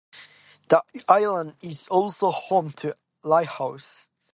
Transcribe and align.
The 0.69 0.83
island 1.07 1.57
is 1.61 1.87
also 1.89 2.31
home 2.31 2.71
to 2.77 2.95
a 3.23 3.27
lighthouse. 3.27 4.07